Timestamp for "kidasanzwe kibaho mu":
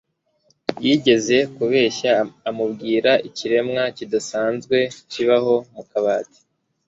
3.97-5.83